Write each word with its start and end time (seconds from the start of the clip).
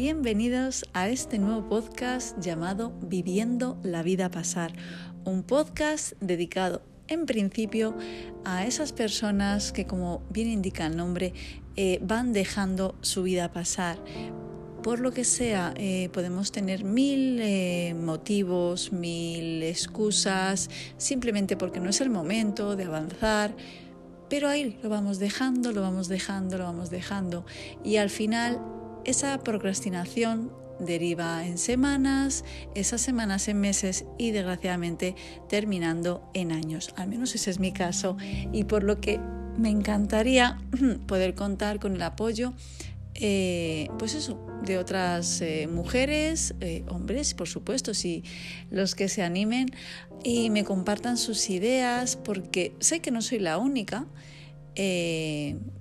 bienvenidos 0.00 0.84
a 0.92 1.08
este 1.08 1.40
nuevo 1.40 1.68
podcast 1.68 2.38
llamado 2.38 2.92
Viviendo 3.02 3.80
la 3.82 4.04
vida 4.04 4.30
pasar, 4.30 4.72
un 5.24 5.42
podcast 5.42 6.12
dedicado 6.20 6.82
en 7.08 7.26
principio 7.26 7.96
a 8.44 8.64
esas 8.64 8.92
personas 8.92 9.72
que 9.72 9.88
como 9.88 10.22
bien 10.30 10.50
indica 10.50 10.86
el 10.86 10.96
nombre 10.96 11.34
eh, 11.74 11.98
van 12.00 12.32
dejando 12.32 12.94
su 13.00 13.24
vida 13.24 13.50
pasar. 13.50 13.98
Por 14.84 15.00
lo 15.00 15.10
que 15.10 15.24
sea, 15.24 15.74
eh, 15.76 16.10
podemos 16.12 16.52
tener 16.52 16.84
mil 16.84 17.40
eh, 17.40 17.92
motivos, 18.00 18.92
mil 18.92 19.64
excusas, 19.64 20.70
simplemente 20.96 21.56
porque 21.56 21.80
no 21.80 21.90
es 21.90 22.00
el 22.00 22.10
momento 22.10 22.76
de 22.76 22.84
avanzar, 22.84 23.52
pero 24.30 24.48
ahí 24.48 24.78
lo 24.80 24.90
vamos 24.90 25.18
dejando, 25.18 25.72
lo 25.72 25.80
vamos 25.80 26.06
dejando, 26.06 26.56
lo 26.56 26.64
vamos 26.64 26.88
dejando. 26.88 27.44
Y 27.82 27.96
al 27.96 28.10
final 28.10 28.60
esa 29.04 29.38
procrastinación 29.38 30.52
deriva 30.80 31.44
en 31.44 31.58
semanas, 31.58 32.44
esas 32.74 33.00
semanas 33.00 33.48
en 33.48 33.60
meses 33.60 34.04
y 34.16 34.30
desgraciadamente 34.30 35.16
terminando 35.48 36.30
en 36.34 36.52
años. 36.52 36.92
Al 36.96 37.08
menos 37.08 37.34
ese 37.34 37.50
es 37.50 37.58
mi 37.58 37.72
caso 37.72 38.16
y 38.52 38.64
por 38.64 38.84
lo 38.84 39.00
que 39.00 39.20
me 39.56 39.70
encantaría 39.70 40.58
poder 41.06 41.34
contar 41.34 41.80
con 41.80 41.96
el 41.96 42.02
apoyo 42.02 42.54
eh, 43.20 43.88
pues 43.98 44.14
eso, 44.14 44.38
de 44.62 44.78
otras 44.78 45.40
eh, 45.40 45.66
mujeres, 45.66 46.54
eh, 46.60 46.84
hombres, 46.88 47.34
por 47.34 47.48
supuesto, 47.48 47.92
si 47.92 48.22
los 48.70 48.94
que 48.94 49.08
se 49.08 49.24
animen 49.24 49.70
y 50.22 50.50
me 50.50 50.62
compartan 50.62 51.16
sus 51.16 51.50
ideas, 51.50 52.14
porque 52.14 52.74
sé 52.78 53.00
que 53.00 53.10
no 53.10 53.20
soy 53.20 53.40
la 53.40 53.58
única, 53.58 54.06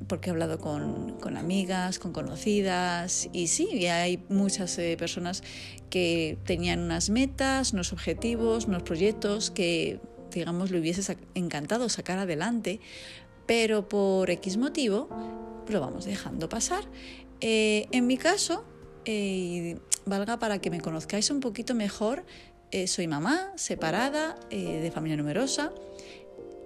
porque 0.08 0.30
he 0.30 0.32
hablado 0.32 0.60
con, 0.60 1.20
con, 1.20 1.38
amigas, 1.38 2.00
con 2.00 2.14
conocidas, 2.14 3.30
y 3.32 3.48
sí, 3.48 3.86
hay 3.88 4.24
muchas 4.30 4.76
personas 4.98 5.44
que 5.90 6.38
tenían 6.46 6.80
unas 6.80 7.10
metas, 7.10 7.74
unos 7.74 7.94
objetivos, 7.94 8.66
unos 8.66 8.84
proyectos 8.84 9.52
que, 9.52 10.00
digamos, 10.32 10.72
le 10.72 10.80
hubiese 10.80 11.18
encantado 11.36 11.90
sacar 11.90 12.18
adelante, 12.18 12.80
pero 13.46 13.88
por 13.88 14.30
X 14.30 14.58
motivo 14.58 15.10
lo 15.68 15.82
vamos 15.82 16.06
dejando 16.06 16.50
pasar. 16.50 16.84
Eh, 17.42 17.88
en 17.92 18.08
mi 18.08 18.18
caso, 18.18 18.64
eh, 19.06 19.80
valga 20.06 20.40
para 20.40 20.60
que 20.60 20.70
me 20.70 20.82
conozcáis 20.82 21.30
un 21.30 21.40
poquito 21.40 21.76
mejor, 21.76 22.26
eh, 22.72 22.88
soy 22.88 23.08
mamá, 23.08 23.52
separada, 23.56 24.38
de 24.50 24.92
familia 24.94 25.18
numerosa. 25.18 25.72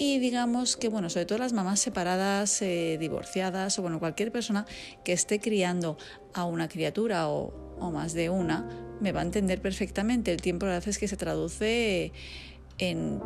Y 0.03 0.17
digamos 0.17 0.77
que, 0.77 0.89
bueno, 0.89 1.11
sobre 1.11 1.27
todo 1.27 1.38
las 1.38 1.53
mamás 1.53 1.80
separadas, 1.80 2.59
divorciadas 2.59 3.77
o 3.77 3.83
bueno, 3.83 3.99
cualquier 3.99 4.31
persona 4.31 4.66
que 5.05 5.13
esté 5.13 5.39
criando 5.39 5.95
a 6.33 6.43
una 6.45 6.67
criatura 6.67 7.27
o, 7.30 7.53
o, 7.80 7.91
más 7.91 8.13
de 8.13 8.31
una, 8.31 8.67
me 8.99 9.11
va 9.11 9.19
a 9.19 9.23
entender 9.23 9.61
perfectamente. 9.61 10.31
El 10.31 10.41
tiempo 10.41 10.66
a 10.66 10.69
veces 10.69 10.97
que 10.97 11.08
se 11.08 11.17
traduce 11.17 12.13
en 12.80 13.21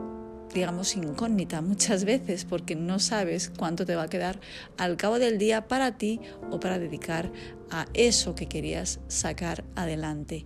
digamos, 0.54 0.96
incógnita 0.96 1.62
muchas 1.62 2.06
veces 2.06 2.46
porque 2.46 2.76
no 2.76 3.00
sabes 3.00 3.52
cuánto 3.56 3.86
te 3.86 3.96
va 3.96 4.04
a 4.04 4.08
quedar 4.08 4.40
al 4.78 4.98
cabo 4.98 5.20
del 5.20 5.38
día 5.38 5.68
para 5.68 5.98
ti 5.98 6.20
o 6.50 6.60
para 6.60 6.80
dedicar 6.80 7.32
a 7.70 7.88
eso 7.94 8.36
que 8.36 8.48
querías 8.48 9.00
sacar 9.08 9.66
adelante. 9.76 10.46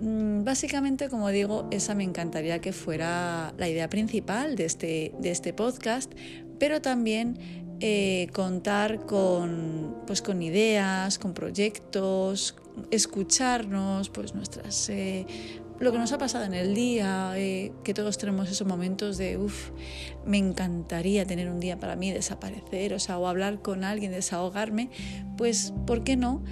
Mm, 0.00 0.44
básicamente, 0.44 1.08
como 1.08 1.28
digo, 1.30 1.68
esa 1.70 1.94
me 1.94 2.04
encantaría 2.04 2.60
que 2.60 2.72
fuera 2.72 3.54
la 3.56 3.68
idea 3.68 3.88
principal 3.88 4.56
de 4.56 4.64
este, 4.66 5.12
de 5.18 5.30
este 5.30 5.52
podcast, 5.52 6.12
pero 6.58 6.82
también 6.82 7.38
eh, 7.80 8.28
contar 8.32 9.06
con, 9.06 9.96
pues, 10.06 10.22
con 10.22 10.42
ideas, 10.42 11.18
con 11.18 11.32
proyectos, 11.32 12.56
escucharnos, 12.90 14.10
pues 14.10 14.34
nuestras 14.34 14.88
eh, 14.90 15.26
lo 15.78 15.92
que 15.92 15.98
nos 15.98 16.10
ha 16.12 16.18
pasado 16.18 16.44
en 16.44 16.54
el 16.54 16.74
día, 16.74 17.32
eh, 17.36 17.72
que 17.84 17.92
todos 17.92 18.16
tenemos 18.16 18.48
esos 18.48 18.66
momentos 18.66 19.18
de, 19.18 19.36
uff, 19.36 19.70
me 20.24 20.38
encantaría 20.38 21.26
tener 21.26 21.50
un 21.50 21.60
día 21.60 21.78
para 21.78 21.96
mí 21.96 22.10
desaparecer, 22.10 22.94
o 22.94 22.98
sea, 22.98 23.18
o 23.18 23.26
hablar 23.26 23.60
con 23.60 23.84
alguien, 23.84 24.12
desahogarme, 24.12 24.88
pues, 25.36 25.74
¿por 25.86 26.02
qué 26.02 26.16
no? 26.16 26.42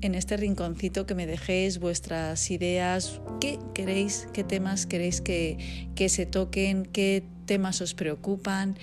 En 0.00 0.14
este 0.14 0.36
rinconcito 0.36 1.06
que 1.06 1.14
me 1.14 1.26
dejéis 1.26 1.78
vuestras 1.78 2.50
ideas, 2.50 3.20
qué 3.40 3.58
queréis, 3.74 4.28
qué 4.32 4.44
temas 4.44 4.86
queréis 4.86 5.20
que, 5.20 5.90
que 5.94 6.08
se 6.08 6.26
toquen, 6.26 6.84
qué 6.84 7.24
temas 7.46 7.80
os 7.80 7.94
preocupan, 7.94 8.76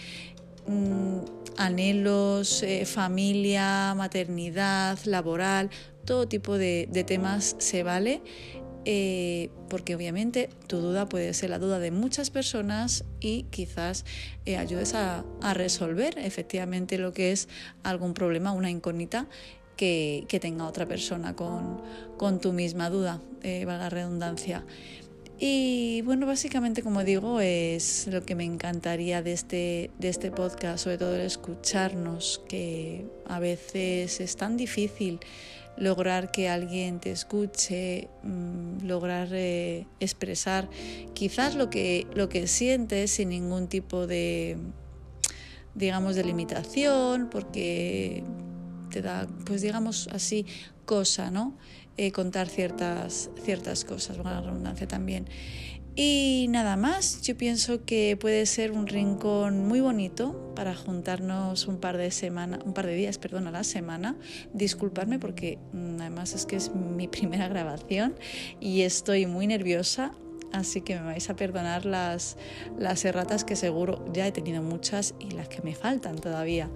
mm, 0.67 1.19
anhelos, 1.57 2.63
eh, 2.63 2.85
familia, 2.85 3.93
maternidad, 3.95 4.99
laboral, 5.05 5.69
todo 6.05 6.27
tipo 6.27 6.57
de, 6.57 6.87
de 6.91 7.03
temas 7.03 7.55
se 7.59 7.83
vale 7.83 8.21
eh, 8.89 9.49
porque 9.67 9.95
obviamente 9.95 10.49
tu 10.67 10.77
duda 10.77 11.09
puede 11.09 11.33
ser 11.33 11.49
la 11.49 11.59
duda 11.59 11.77
de 11.77 11.91
muchas 11.91 12.29
personas 12.29 13.03
y 13.19 13.43
quizás 13.49 14.05
eh, 14.45 14.55
ayudes 14.55 14.93
a, 14.93 15.25
resolver 15.53 16.17
efectivamente 16.17 16.97
lo 16.97 17.11
que 17.11 17.33
es 17.33 17.49
algún 17.83 18.13
problema, 18.13 18.53
una 18.53 18.71
incógnita 18.71 19.27
que, 19.77 20.25
tenga 20.41 20.67
otra 20.67 20.85
persona 20.85 21.35
con, 21.35 22.39
tu 22.41 22.51
misma 22.51 22.89
duda, 22.89 23.21
eh, 23.43 23.63
valga 23.65 23.89
redundancia. 23.89 24.65
Y 25.39 26.01
bueno, 26.01 26.25
básicamente 26.25 26.81
como 26.81 27.03
digo, 27.03 27.39
es 27.39 28.07
lo 28.07 28.25
que 28.25 28.33
me 28.33 28.43
encantaría 28.43 29.21
de 29.21 29.33
este, 29.33 29.91
de 29.99 30.09
este 30.09 30.31
podcast, 30.31 30.83
sobre 30.83 30.97
todo 30.97 31.15
el 31.15 31.21
escucharnos, 31.21 32.41
que 32.49 33.05
a 33.27 33.39
veces 33.39 34.19
es 34.19 34.35
tan 34.35 34.57
difícil 34.57 35.19
lograr 35.77 36.31
que 36.31 36.49
alguien 36.49 36.99
te 36.99 37.11
escuche, 37.11 38.09
mm, 38.23 38.85
lograr 38.87 39.29
eh, 39.31 39.85
expresar 39.99 40.69
quizás 41.13 41.55
lo 41.55 41.69
que, 41.69 42.07
lo 42.15 42.29
que 42.29 42.47
sientes 42.47 43.11
sin 43.11 43.29
ningún 43.29 43.67
tipo 43.67 44.07
de, 44.07 44.57
digamos, 45.75 46.15
de 46.15 46.23
limitación, 46.23 47.29
porque 47.29 48.23
da, 49.01 49.27
pues 49.45 49.61
digamos 49.61 50.09
así, 50.11 50.45
cosa, 50.85 51.31
¿no? 51.31 51.57
Eh, 51.97 52.11
contar 52.11 52.47
ciertas, 52.47 53.31
ciertas 53.43 53.83
cosas, 53.83 54.17
una 54.17 54.41
redundancia 54.41 54.87
también. 54.87 55.27
Y 55.99 56.45
nada 56.49 56.77
más, 56.77 57.23
yo 57.23 57.35
pienso 57.35 57.83
que 57.83 58.15
puede 58.17 58.45
ser 58.45 58.71
un 58.71 58.85
rincón 58.85 59.67
muy 59.67 59.81
bonito 59.81 60.53
para 60.55 60.75
juntarnos 60.75 61.65
un 61.67 61.79
par 61.79 61.97
de 61.97 62.11
semanas, 62.11 62.59
un 62.63 62.73
par 62.75 62.85
de 62.85 62.93
días, 62.93 63.17
perdón, 63.17 63.47
a 63.47 63.51
la 63.51 63.63
semana. 63.63 64.15
Disculparme 64.53 65.17
porque 65.17 65.57
mm, 65.73 65.99
además 65.99 66.35
es 66.35 66.45
que 66.45 66.55
es 66.55 66.71
mi 66.75 67.07
primera 67.07 67.47
grabación 67.47 68.13
y 68.59 68.81
estoy 68.81 69.25
muy 69.25 69.47
nerviosa, 69.47 70.11
así 70.53 70.81
que 70.81 70.99
me 70.99 71.01
vais 71.01 71.31
a 71.31 71.35
perdonar 71.35 71.85
las, 71.85 72.37
las 72.77 73.03
erratas 73.03 73.43
que 73.43 73.55
seguro 73.55 74.05
ya 74.13 74.27
he 74.27 74.31
tenido 74.31 74.61
muchas 74.61 75.15
y 75.19 75.31
las 75.31 75.47
que 75.49 75.63
me 75.63 75.73
faltan 75.73 76.17
todavía. 76.17 76.69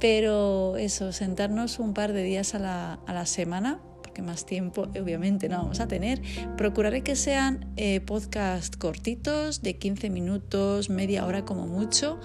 Pero 0.00 0.76
eso, 0.76 1.12
sentarnos 1.12 1.78
un 1.78 1.94
par 1.94 2.12
de 2.12 2.22
días 2.22 2.54
a 2.54 2.58
la, 2.58 2.94
a 3.06 3.14
la 3.14 3.26
semana 3.26 3.80
que 4.16 4.22
más 4.22 4.46
tiempo 4.46 4.88
obviamente 4.98 5.50
no 5.50 5.58
vamos 5.58 5.78
a 5.80 5.88
tener. 5.88 6.22
Procuraré 6.56 7.02
que 7.02 7.16
sean 7.16 7.70
eh, 7.76 8.00
podcast 8.00 8.74
cortitos, 8.76 9.60
de 9.60 9.76
15 9.76 10.08
minutos, 10.08 10.88
media 10.88 11.26
hora 11.26 11.44
como 11.44 11.66
mucho. 11.66 12.18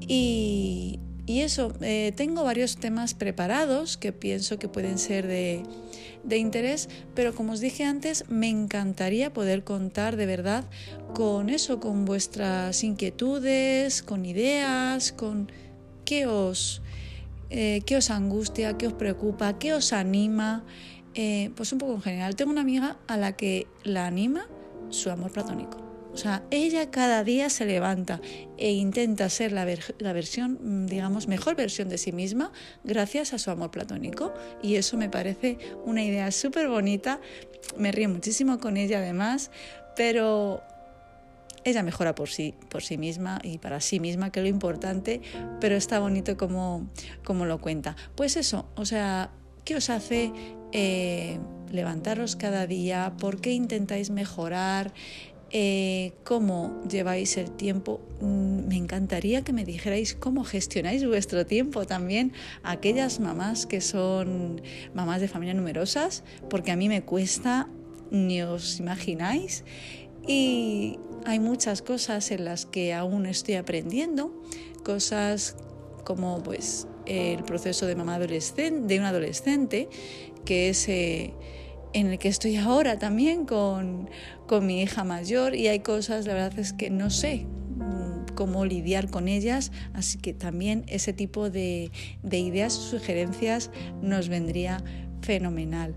Y, 0.00 1.00
eso, 1.26 1.72
eh, 1.80 2.12
tengo 2.14 2.44
varios 2.44 2.76
temas 2.76 3.14
preparados 3.14 3.96
que 3.96 4.12
pienso 4.12 4.58
que 4.58 4.68
pueden 4.68 4.98
ser 4.98 5.26
de, 5.26 5.64
de, 6.22 6.36
interés, 6.36 6.88
pero 7.14 7.34
como 7.34 7.54
os 7.54 7.60
dije 7.60 7.82
antes, 7.82 8.26
me 8.28 8.48
encantaría 8.48 9.32
poder 9.32 9.64
contar 9.64 10.16
de 10.16 10.26
verdad 10.26 10.64
con 11.14 11.48
eso, 11.48 11.80
con 11.80 12.04
vuestras 12.04 12.84
inquietudes, 12.84 14.02
con 14.02 14.26
ideas, 14.26 15.12
con 15.12 15.50
qué 16.04 16.26
os, 16.26 16.82
eh, 17.50 17.82
qué 17.86 17.96
os 17.96 18.10
angustia, 18.10 18.76
qué 18.76 18.86
os 18.86 18.92
preocupa, 18.92 19.58
qué 19.58 19.74
os 19.74 19.92
anima. 19.92 20.64
Eh, 21.14 21.50
pues 21.54 21.72
un 21.72 21.78
poco 21.78 21.94
en 21.94 22.02
general. 22.02 22.36
Tengo 22.36 22.50
una 22.50 22.62
amiga 22.62 22.96
a 23.06 23.16
la 23.16 23.36
que 23.36 23.66
la 23.84 24.06
anima 24.06 24.48
su 24.90 25.10
amor 25.10 25.32
platónico. 25.32 25.84
O 26.12 26.16
sea, 26.16 26.44
ella 26.52 26.92
cada 26.92 27.24
día 27.24 27.50
se 27.50 27.66
levanta 27.66 28.20
e 28.56 28.72
intenta 28.72 29.28
ser 29.28 29.50
la, 29.50 29.66
la, 29.98 30.12
versión, 30.12 30.58
mm, 30.62 30.86
digamos, 30.86 31.26
mejor 31.26 31.56
versión 31.56 31.88
de 31.88 31.98
sí 31.98 32.12
misma 32.12 32.52
gracias 32.84 33.32
a 33.32 33.38
su 33.38 33.50
amor 33.50 33.72
platónico. 33.72 34.32
Y 34.62 34.76
eso 34.76 34.96
me 34.96 35.08
parece 35.08 35.58
una 35.84 36.04
idea 36.04 36.30
súper 36.30 36.68
bonita. 36.68 37.20
Me 37.76 37.90
río 37.90 38.08
muchísimo 38.08 38.58
con 38.58 38.76
ella 38.76 38.98
además, 38.98 39.50
pero 39.96 40.62
ella 41.64 41.82
mejora 41.82 42.14
por 42.14 42.28
sí, 42.28 42.54
por 42.68 42.82
sí 42.82 42.98
misma 42.98 43.40
y 43.42 43.58
para 43.58 43.80
sí 43.80 44.00
misma, 44.00 44.30
que 44.30 44.40
es 44.40 44.44
lo 44.44 44.50
importante, 44.50 45.20
pero 45.60 45.76
está 45.76 45.98
bonito 45.98 46.36
como, 46.36 46.88
lo 47.26 47.60
cuenta. 47.60 47.96
Pues 48.14 48.36
eso, 48.36 48.66
o 48.76 48.84
sea, 48.84 49.30
¿qué 49.64 49.76
os 49.76 49.90
hace 49.90 50.32
eh, 50.72 51.38
levantaros 51.72 52.36
cada 52.36 52.66
día, 52.66 53.14
por 53.18 53.40
qué 53.40 53.52
intentáis 53.52 54.10
mejorar, 54.10 54.92
eh, 55.56 56.14
cómo 56.24 56.82
lleváis 56.90 57.36
el 57.36 57.52
tiempo. 57.52 58.00
Mm, 58.20 58.66
me 58.66 58.76
encantaría 58.76 59.42
que 59.42 59.52
me 59.52 59.64
dijerais 59.64 60.16
cómo 60.16 60.42
gestionáis 60.42 61.06
vuestro 61.06 61.46
tiempo 61.46 61.86
también, 61.86 62.32
aquellas 62.64 63.20
mamás 63.20 63.64
que 63.64 63.80
son 63.80 64.60
mamás 64.94 65.20
de 65.20 65.28
familias 65.28 65.56
numerosas, 65.56 66.24
porque 66.50 66.72
a 66.72 66.76
mí 66.76 66.88
me 66.88 67.02
cuesta, 67.02 67.68
ni 68.10 68.42
os 68.42 68.80
imagináis. 68.80 69.64
Y 70.26 70.98
hay 71.24 71.38
muchas 71.38 71.82
cosas 71.82 72.30
en 72.30 72.44
las 72.44 72.66
que 72.66 72.94
aún 72.94 73.26
estoy 73.26 73.54
aprendiendo, 73.54 74.42
cosas 74.84 75.56
como 76.04 76.42
pues 76.42 76.86
el 77.06 77.42
proceso 77.44 77.86
de 77.86 77.96
mamá 77.96 78.16
adolescente, 78.16 78.86
de 78.86 78.98
un 78.98 79.04
adolescente, 79.06 79.88
que 80.44 80.68
es 80.68 80.88
eh, 80.88 81.34
en 81.92 82.08
el 82.08 82.18
que 82.18 82.28
estoy 82.28 82.56
ahora 82.56 82.98
también 82.98 83.46
con, 83.46 84.10
con 84.46 84.66
mi 84.66 84.82
hija 84.82 85.04
mayor. 85.04 85.54
Y 85.54 85.68
hay 85.68 85.80
cosas, 85.80 86.26
la 86.26 86.34
verdad 86.34 86.58
es 86.58 86.72
que 86.72 86.90
no 86.90 87.10
sé 87.10 87.46
mm, 87.76 88.34
cómo 88.34 88.64
lidiar 88.64 89.10
con 89.10 89.28
ellas, 89.28 89.72
así 89.92 90.18
que 90.18 90.34
también 90.34 90.84
ese 90.88 91.12
tipo 91.12 91.50
de, 91.50 91.90
de 92.22 92.38
ideas, 92.38 92.72
sugerencias 92.72 93.70
nos 94.02 94.28
vendría 94.28 94.82
fenomenal. 95.22 95.94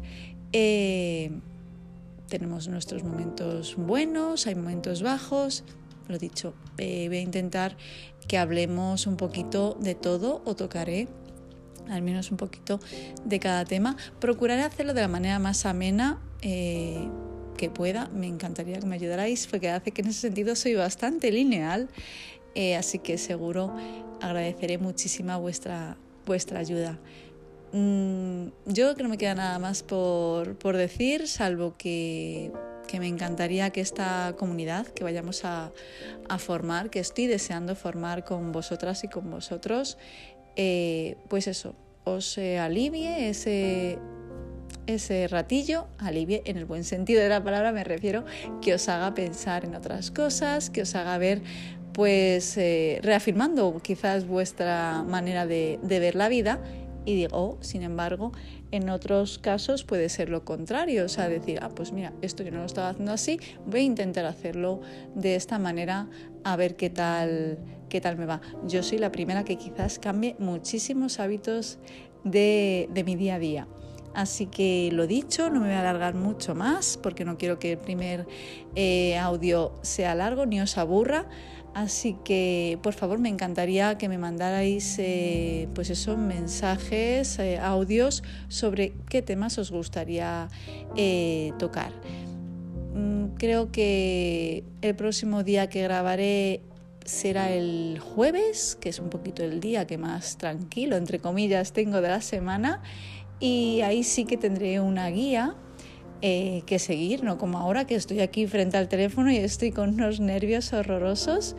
Eh, 0.54 1.32
tenemos 2.28 2.68
nuestros 2.68 3.04
momentos 3.04 3.76
buenos, 3.78 4.48
hay 4.48 4.56
momentos 4.56 5.02
bajos, 5.02 5.64
lo 6.08 6.18
dicho, 6.18 6.54
eh, 6.78 7.08
voy 7.08 7.18
a 7.18 7.22
intentar 7.22 7.78
que 8.28 8.38
hablemos 8.38 9.08
un 9.08 9.18
poquito 9.18 9.78
de 9.80 9.96
todo 9.96 10.42
o 10.46 10.56
tocaré 10.56 11.08
al 11.90 12.02
menos 12.02 12.32
un 12.32 12.38
poquito 12.38 12.80
de 13.24 13.40
cada 13.40 13.66
tema. 13.66 13.96
Procuraré 14.20 14.64
hacerlo 14.64 14.94
de 14.94 15.02
la 15.02 15.08
manera 15.08 15.40
más 15.40 15.66
amena 15.66 16.22
eh, 16.42 17.08
que 17.58 17.70
pueda. 17.70 18.10
Me 18.14 18.28
encantaría 18.28 18.80
que 18.80 18.86
me 18.86 18.96
ayudarais 18.96 19.48
porque 19.48 19.70
hace 19.70 19.92
que 19.92 20.02
en 20.02 20.10
ese 20.10 20.22
sentido 20.22 20.56
soy 20.56 20.76
bastante 20.76 21.32
lineal, 21.32 21.90
eh, 22.56 22.76
así 22.76 23.00
que 23.00 23.18
seguro 23.18 23.74
agradeceré 24.22 24.78
muchísima 24.78 25.38
vuestra, 25.38 25.98
vuestra 26.26 26.60
ayuda. 26.60 27.00
Mm, 27.78 28.48
yo 28.66 28.86
creo 28.86 28.96
que 28.96 29.04
no 29.04 29.10
me 29.10 29.18
queda 29.18 29.36
nada 29.36 29.60
más 29.60 29.84
por, 29.84 30.58
por 30.58 30.78
decir, 30.78 31.28
salvo 31.28 31.76
que 31.78 32.52
que 32.88 33.00
me 33.00 33.08
encantaría 33.08 33.70
que 33.70 33.82
esta 33.82 34.34
comunidad 34.38 34.88
que 34.88 35.04
vayamos 35.04 35.44
a, 35.44 35.72
formar, 36.40 36.90
que 36.90 37.00
estoy 37.00 37.28
deseando 37.28 37.76
formar 37.76 38.24
con 38.24 38.52
vosotras 38.52 39.04
y 39.04 39.10
con 39.10 39.30
vosotros, 39.30 39.98
eh, 40.56 41.18
pues 41.28 41.48
eso, 41.48 41.76
os 42.06 42.38
eh, 42.38 42.58
alivie 42.58 43.30
ese, 43.30 44.00
ese 44.88 45.28
ratillo, 45.28 45.88
alivie 45.98 46.42
en 46.46 46.58
el 46.58 46.66
buen 46.66 46.84
sentido 46.84 47.22
de 47.22 47.30
la 47.30 47.44
palabra 47.44 47.72
me 47.72 47.84
refiero, 47.84 48.24
que 48.62 48.74
os 48.74 48.88
haga 48.88 49.14
pensar 49.14 49.66
en 49.66 49.76
otras 49.76 50.10
cosas, 50.10 50.70
que 50.70 50.82
os 50.82 50.96
haga 50.96 51.18
ver 51.18 51.42
pues 51.94 52.58
eh, 52.58 53.00
reafirmando 53.02 53.82
quizás 53.84 54.26
vuestra 54.28 55.04
manera 55.04 55.46
de 55.46 55.80
ver 55.84 56.16
la 56.16 56.30
vida 56.30 56.62
y 57.08 57.16
digo, 57.16 57.58
sin 57.62 57.84
embargo, 57.84 58.34
en 58.72 58.90
otros 58.90 59.40
casos 59.40 59.86
puede 59.86 60.10
ser 60.10 60.28
lo 60.28 60.44
contrario, 60.44 61.06
o 61.06 61.08
sea, 61.08 61.30
decir, 61.30 61.58
ah, 61.62 61.70
pues 61.70 61.94
mira, 61.94 62.12
esto 62.22 62.44
yo 62.44 62.52
no 62.52 62.58
lo 62.58 62.66
estaba 62.66 62.90
haciendo 62.90 63.14
así, 63.14 63.40
voy 63.66 63.80
a 63.80 63.84
intentar 63.84 64.26
hacerlo 64.26 64.82
de 65.16 65.36
esta 65.36 65.58
manera 65.58 66.10
a 66.44 66.58
ver 66.58 66.76
qué 66.76 66.90
tal, 66.90 67.60
qué 67.88 68.02
tal 68.02 68.18
me 68.18 68.26
va. 68.26 68.42
Yo 68.68 68.84
soy 68.84 68.98
la 68.98 69.10
primera 69.10 69.46
que 69.46 69.56
quizás 69.56 70.00
cambie 70.00 70.36
muchísimos 70.38 71.22
hábitos 71.22 71.80
de, 72.26 72.90
mi 73.06 73.16
día 73.16 73.36
a 73.36 73.40
día. 73.40 73.68
Así 74.14 74.48
que 74.48 74.90
lo 74.92 75.06
dicho, 75.06 75.50
no 75.50 75.60
me 75.60 75.68
voy 75.68 75.76
a 75.76 75.82
alargar 75.82 76.16
mucho 76.16 76.56
más 76.56 76.98
porque 77.02 77.24
no 77.24 77.38
quiero 77.38 77.60
que 77.60 77.74
el 77.74 77.78
primer 77.78 78.26
eh, 78.76 79.18
audio 79.18 79.74
sea 79.82 80.16
largo 80.16 80.46
ni 80.46 80.60
os 80.60 80.78
aburra. 80.78 81.26
Así 81.76 82.18
que, 82.26 82.80
por 82.82 82.94
favor, 82.94 83.20
me 83.20 83.30
encantaría 83.30 84.00
que 84.00 84.10
me 84.10 84.18
mandarais, 84.18 84.98
eh, 84.98 85.70
pues 85.76 85.92
eso, 85.92 86.18
mensajes, 86.18 87.38
eh, 87.38 87.60
audios 87.60 88.24
sobre 88.48 88.94
qué 89.10 89.22
temas 89.22 89.60
os 89.60 89.70
gustaría 89.70 90.48
tocar. 91.60 91.92
Mm, 92.96 93.36
creo 93.38 93.72
que 93.72 94.64
el 94.82 94.96
próximo 94.96 95.44
día 95.44 95.70
que 95.70 95.84
grabaré 95.84 96.62
será 97.08 97.52
el 97.52 98.00
jueves, 98.00 98.78
que 98.80 98.90
es 98.90 99.00
un 99.00 99.10
poquito 99.10 99.44
el 99.44 99.60
día 99.60 99.88
que 99.88 99.98
más 99.98 100.38
tranquilo, 100.38 100.98
entre 100.98 101.20
comillas, 101.20 101.72
tengo 101.72 102.02
de 102.02 102.10
la 102.10 102.22
semana. 102.22 102.82
Y 103.40 103.82
ahí 103.82 104.04
sí 104.04 104.26
que 104.26 104.38
tendré 104.38 104.80
una 104.80 105.10
guía 105.10 105.56
eh, 106.22 106.64
que 106.66 106.80
seguir, 106.80 107.24
no 107.24 107.38
como 107.38 107.60
ahora 107.60 107.86
que 107.86 107.94
estoy 107.94 108.22
aquí 108.22 108.48
frente 108.48 108.78
al 108.78 108.90
teléfono 108.90 109.32
y 109.32 109.38
estoy 109.38 109.72
con 109.72 109.94
unos 109.94 110.20
nervios 110.20 110.74
horrorosos, 110.74 111.56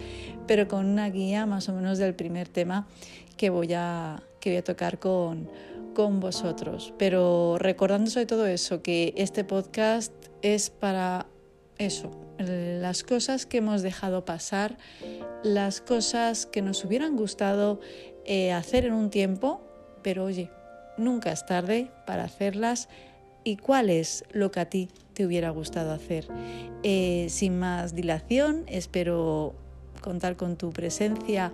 pero 0.48 0.66
con 0.66 0.86
una 0.86 1.08
guía 1.10 1.46
más 1.46 1.68
o 1.68 1.72
menos 1.74 1.98
del 1.98 2.14
primer 2.14 2.48
tema 2.48 2.88
que 3.36 3.50
voy 3.50 3.72
a, 3.74 4.22
que 4.40 4.50
voy 4.50 4.56
a 4.56 4.64
tocar 4.64 4.98
con, 4.98 5.48
con 5.94 6.18
vosotros. 6.18 6.92
Pero 6.98 7.56
recordando 7.58 8.10
sobre 8.10 8.26
todo 8.26 8.46
eso, 8.46 8.82
que 8.82 9.14
este 9.16 9.44
podcast 9.44 10.12
es 10.42 10.70
para 10.70 11.26
eso, 11.78 12.10
las 12.38 13.04
cosas 13.04 13.46
que 13.46 13.58
hemos 13.58 13.82
dejado 13.82 14.24
pasar, 14.24 14.76
las 15.44 15.80
cosas 15.80 16.46
que 16.46 16.62
nos 16.62 16.84
hubieran 16.84 17.16
gustado 17.16 17.78
eh, 18.24 18.52
hacer 18.52 18.84
en 18.86 18.92
un 18.92 19.10
tiempo, 19.10 19.60
pero 20.02 20.24
oye, 20.24 20.50
nunca 20.98 21.32
es 21.32 21.46
tarde 21.46 21.90
para 22.06 22.24
hacerlas 22.24 22.88
y 23.44 23.56
cuál 23.56 23.88
es 23.88 24.24
lo 24.32 24.50
que 24.50 24.60
a 24.60 24.66
ti 24.66 24.88
te 25.14 25.24
hubiera 25.24 25.50
gustado 25.50 25.92
hacer. 25.92 26.26
Eh, 26.82 27.26
sin 27.30 27.58
más 27.58 27.94
dilación, 27.94 28.64
espero 28.66 29.54
contar 30.00 30.36
con 30.36 30.56
tu 30.56 30.70
presencia 30.70 31.52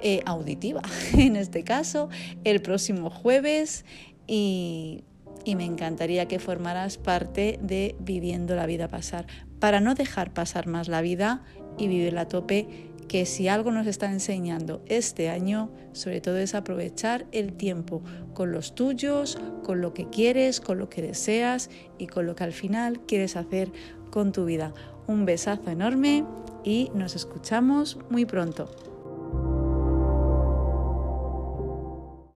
eh, 0.00 0.22
auditiva, 0.24 0.82
en 1.16 1.36
este 1.36 1.64
caso, 1.64 2.08
el 2.44 2.62
próximo 2.62 3.10
jueves 3.10 3.84
y, 4.26 5.04
y 5.44 5.56
me 5.56 5.64
encantaría 5.64 6.26
que 6.26 6.38
formaras 6.38 6.96
parte 6.96 7.58
de 7.62 7.94
Viviendo 7.98 8.54
la 8.54 8.66
vida 8.66 8.88
pasar, 8.88 9.26
para 9.58 9.80
no 9.80 9.94
dejar 9.94 10.32
pasar 10.32 10.66
más 10.66 10.88
la 10.88 11.02
vida 11.02 11.42
y 11.78 11.88
vivirla 11.88 12.22
a 12.22 12.28
tope 12.28 12.91
que 13.08 13.26
si 13.26 13.48
algo 13.48 13.70
nos 13.70 13.86
está 13.86 14.10
enseñando 14.10 14.82
este 14.86 15.28
año, 15.28 15.70
sobre 15.92 16.20
todo 16.20 16.38
es 16.38 16.54
aprovechar 16.54 17.26
el 17.32 17.52
tiempo 17.52 18.02
con 18.34 18.52
los 18.52 18.74
tuyos, 18.74 19.38
con 19.62 19.80
lo 19.80 19.92
que 19.94 20.08
quieres, 20.08 20.60
con 20.60 20.78
lo 20.78 20.88
que 20.88 21.02
deseas 21.02 21.70
y 21.98 22.06
con 22.06 22.26
lo 22.26 22.34
que 22.34 22.44
al 22.44 22.52
final 22.52 23.00
quieres 23.00 23.36
hacer 23.36 23.70
con 24.10 24.32
tu 24.32 24.44
vida. 24.44 24.72
Un 25.06 25.24
besazo 25.24 25.70
enorme 25.70 26.24
y 26.64 26.90
nos 26.94 27.16
escuchamos 27.16 27.98
muy 28.10 28.24
pronto. 28.24 28.91